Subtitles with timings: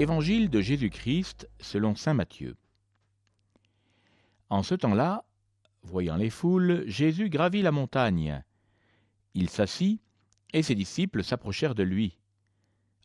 [0.00, 2.56] Évangile de Jésus-Christ selon saint Matthieu.
[4.48, 5.26] En ce temps-là,
[5.82, 8.42] voyant les foules, Jésus gravit la montagne.
[9.34, 10.00] Il s'assit,
[10.54, 12.16] et ses disciples s'approchèrent de lui.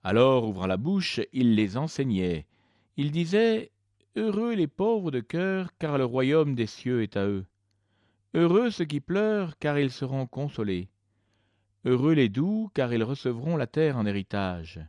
[0.05, 2.47] Alors, ouvrant la bouche, il les enseignait.
[2.95, 3.71] Il disait
[4.15, 7.45] Heureux les pauvres de cœur, car le royaume des cieux est à eux.
[8.33, 10.87] Heureux ceux qui pleurent, car ils seront consolés.
[11.83, 14.79] Heureux les doux, car ils recevront la terre en héritage.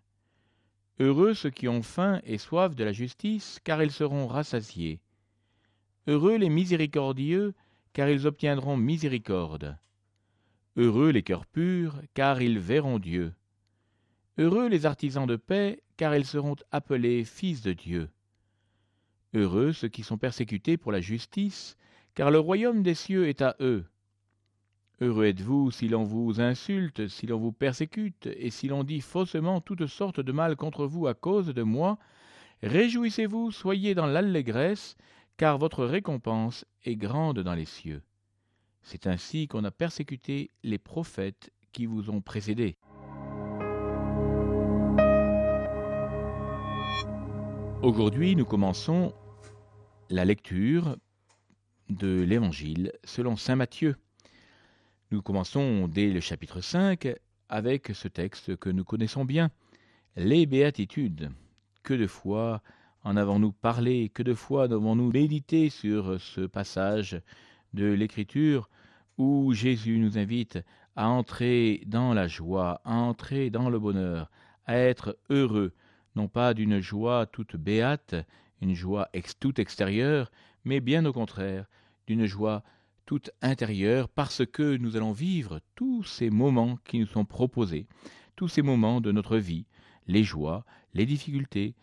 [0.98, 5.00] Heureux ceux qui ont faim et soif de la justice, car ils seront rassasiés.
[6.06, 7.52] Heureux les miséricordieux,
[7.92, 9.76] car ils obtiendront miséricorde.
[10.76, 13.34] Heureux les cœurs purs, car ils verront Dieu.
[14.38, 18.08] Heureux les artisans de paix, car ils seront appelés fils de Dieu.
[19.34, 21.76] Heureux ceux qui sont persécutés pour la justice,
[22.14, 23.84] car le royaume des cieux est à eux.
[25.02, 29.60] Heureux êtes-vous si l'on vous insulte, si l'on vous persécute, et si l'on dit faussement
[29.60, 31.98] toutes sortes de mal contre vous à cause de moi.
[32.62, 34.96] Réjouissez-vous, soyez dans l'allégresse,
[35.36, 38.02] car votre récompense est grande dans les cieux.
[38.80, 42.78] C'est ainsi qu'on a persécuté les prophètes qui vous ont précédés.
[47.82, 49.12] Aujourd'hui, nous commençons
[50.08, 50.96] la lecture
[51.90, 53.96] de l'Évangile selon Saint Matthieu.
[55.12, 57.14] Nous commençons dès le chapitre 5
[57.48, 59.50] avec ce texte que nous connaissons bien,
[60.16, 61.30] les béatitudes.
[61.84, 62.60] Que de fois
[63.04, 67.20] en avons-nous parlé, que de fois avons-nous médité sur ce passage
[67.72, 68.68] de l'Écriture
[69.16, 70.58] où Jésus nous invite
[70.96, 74.28] à entrer dans la joie, à entrer dans le bonheur,
[74.66, 75.72] à être heureux,
[76.16, 78.16] non pas d'une joie toute béate,
[78.60, 79.08] une joie
[79.38, 80.32] toute extérieure,
[80.64, 81.66] mais bien au contraire,
[82.08, 82.64] d'une joie
[83.06, 87.86] toute intérieure parce que nous allons vivre tous ces moments qui nous sont proposés,
[88.34, 89.66] tous ces moments de notre vie,
[90.06, 91.74] les joies, les difficultés,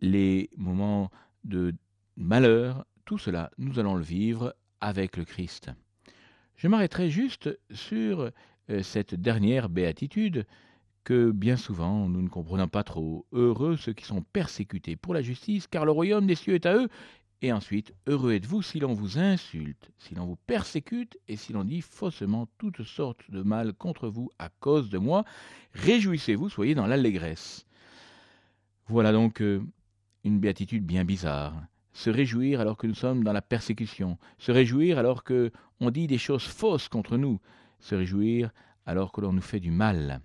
[0.00, 1.10] les moments
[1.44, 1.74] de
[2.16, 5.70] malheur, tout cela, nous allons le vivre avec le Christ.
[6.56, 8.30] Je m'arrêterai juste sur
[8.70, 10.46] euh, cette dernière béatitude
[11.04, 13.26] que bien souvent nous ne comprenons pas trop.
[13.30, 16.74] Heureux ceux qui sont persécutés pour la justice, car le royaume des cieux est à
[16.74, 16.88] eux,
[17.42, 21.64] et ensuite, heureux êtes-vous si l'on vous insulte, si l'on vous persécute, et si l'on
[21.64, 25.24] dit faussement toutes sortes de mal contre vous à cause de moi.
[25.74, 27.66] Réjouissez-vous, soyez dans l'allégresse.
[28.88, 29.62] Voilà donc euh,
[30.24, 31.54] une béatitude bien bizarre.
[31.92, 36.06] Se réjouir alors que nous sommes dans la persécution, se réjouir alors que on dit
[36.06, 37.38] des choses fausses contre nous,
[37.80, 38.50] se réjouir
[38.86, 40.20] alors que l'on nous fait du mal.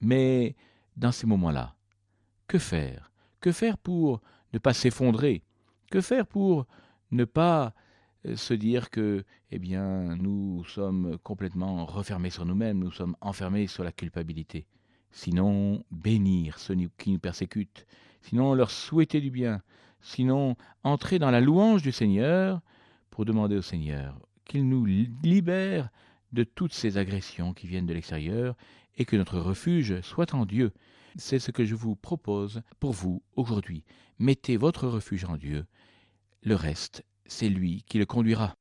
[0.00, 0.56] Mais
[0.96, 1.76] dans ces moments-là,
[2.48, 3.12] que faire?
[3.40, 4.20] Que faire pour
[4.52, 5.44] ne pas s'effondrer?
[5.92, 6.66] Que faire pour
[7.10, 7.74] ne pas
[8.26, 13.66] euh, se dire que, eh bien, nous sommes complètement refermés sur nous-mêmes, nous sommes enfermés
[13.66, 14.66] sur la culpabilité.
[15.10, 17.86] Sinon, bénir ceux qui nous persécutent,
[18.22, 19.60] sinon leur souhaiter du bien,
[20.00, 22.62] sinon entrer dans la louange du Seigneur
[23.10, 25.90] pour demander au Seigneur qu'il nous libère
[26.32, 28.56] de toutes ces agressions qui viennent de l'extérieur
[28.96, 30.72] et que notre refuge soit en Dieu.
[31.16, 33.84] C'est ce que je vous propose pour vous aujourd'hui.
[34.18, 35.66] Mettez votre refuge en Dieu
[36.42, 38.56] le reste, c'est lui qui le conduira.